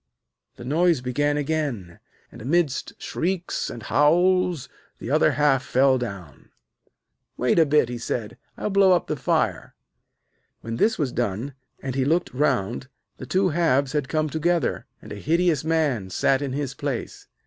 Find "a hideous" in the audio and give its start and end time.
15.11-15.63